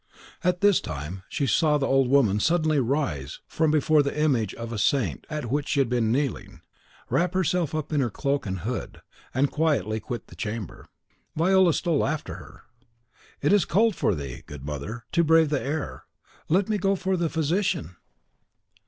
[0.43, 4.71] At this time she saw the old woman suddenly rise from before the image of
[4.71, 6.61] the saint at which she had been kneeling,
[7.11, 10.87] wrap herself in her cloak and hood, and quietly quit the chamber.
[11.35, 12.63] Viola stole after her.
[13.43, 16.05] "It is cold for thee, good mother, to brave the air;
[16.49, 17.95] let me go for the physician?"